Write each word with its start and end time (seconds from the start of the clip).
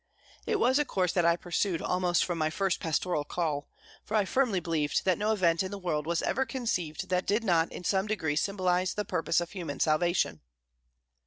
It 0.47 0.59
was 0.59 0.79
a 0.79 0.83
course 0.83 1.11
that 1.13 1.25
I 1.27 1.35
pursued 1.35 1.79
almost 1.79 2.25
from 2.25 2.39
my 2.39 2.49
first 2.49 2.79
pastoral 2.79 3.23
call, 3.23 3.67
for 4.03 4.17
I 4.17 4.25
firmly 4.25 4.59
believed 4.59 5.05
that 5.05 5.19
no 5.19 5.31
event 5.31 5.61
in 5.61 5.69
the 5.69 5.77
world 5.77 6.07
was 6.07 6.23
ever 6.23 6.43
conceived 6.43 7.09
that 7.09 7.27
did 7.27 7.43
not 7.43 7.71
in 7.71 7.83
some 7.83 8.07
degree 8.07 8.35
symbolise 8.35 8.95
the 8.95 9.05
purpose 9.05 9.39
of 9.39 9.51
human 9.51 9.79
salvation. 9.79 10.41